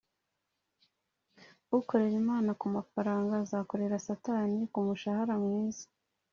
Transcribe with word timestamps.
ukorera 1.77 2.15
imana 2.23 2.49
kumafaranga 2.61 3.31
azakorera 3.43 4.03
satani 4.07 4.59
kumushahara 4.71 5.35
mwiza. 5.43 5.85